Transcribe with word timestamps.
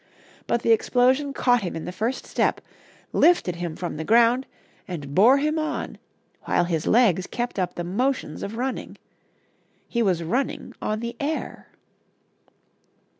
But 0.47 0.63
the 0.63 0.71
explosion 0.71 1.31
caught 1.31 1.61
him 1.61 1.75
in 1.75 1.85
the 1.85 1.91
first 1.91 2.25
step, 2.25 2.59
lifted 3.13 3.57
him 3.57 3.75
from 3.75 3.97
the 3.97 4.03
ground, 4.03 4.47
and 4.87 5.13
bore 5.13 5.37
him 5.37 5.59
on, 5.59 5.99
while 6.45 6.63
his 6.63 6.87
legs 6.87 7.27
kept 7.27 7.59
up 7.59 7.75
the 7.75 7.83
motions 7.83 8.41
of 8.41 8.57
running. 8.57 8.97
He 9.87 10.01
was 10.01 10.23
running 10.23 10.73
on 10.81 11.01
the 11.01 11.15
air. 11.19 11.67